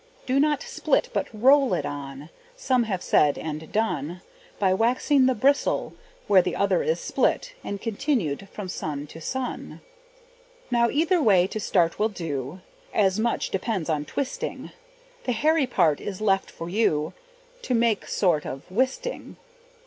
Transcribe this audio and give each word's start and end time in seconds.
Do 0.25 0.39
not 0.39 0.63
split 0.63 1.09
but 1.13 1.27
roll 1.31 1.75
it 1.75 1.85
on, 1.85 2.31
Some 2.57 2.85
have 2.85 3.03
said 3.03 3.37
and 3.37 3.71
done, 3.71 4.21
By 4.57 4.73
waxing 4.73 5.27
the 5.27 5.35
bristle 5.35 5.93
where 6.25 6.41
the 6.41 6.55
other 6.55 6.81
is 6.81 6.99
split, 6.99 7.53
And 7.63 7.79
continued 7.79 8.49
from 8.51 8.67
sun 8.67 9.05
to 9.05 9.21
sun. 9.21 9.79
Now 10.71 10.89
either 10.89 11.21
way 11.21 11.45
to 11.45 11.59
start 11.59 11.99
will 11.99 12.09
do, 12.09 12.61
As 12.95 13.19
much 13.19 13.51
depends 13.51 13.89
on 13.91 14.05
twisting, 14.05 14.71
The 15.25 15.33
hairy 15.33 15.67
part 15.67 16.01
is 16.01 16.19
left 16.19 16.49
for 16.49 16.67
you 16.67 17.13
To 17.61 17.75
make 17.75 18.07
sort 18.07 18.43
of 18.43 18.63
whisting. 18.71 19.37